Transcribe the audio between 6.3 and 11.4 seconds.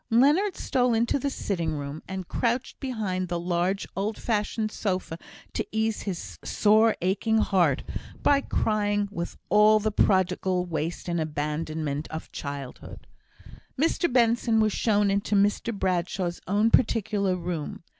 sore, aching heart, by crying with all the prodigal waste and